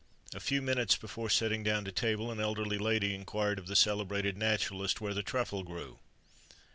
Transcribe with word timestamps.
A 0.33 0.39
few 0.39 0.63
minutes 0.63 0.95
before 0.97 1.29
setting 1.29 1.61
down 1.61 1.85
to 1.85 1.91
table, 1.91 2.31
an 2.31 2.39
elderly 2.39 2.79
lady 2.79 3.13
inquired 3.13 3.59
of 3.59 3.67
the 3.67 3.75
celebrated 3.75 4.35
naturalist 4.35 4.99
where 4.99 5.13
the 5.13 5.21
truffle 5.21 5.61
grew. 5.61 5.99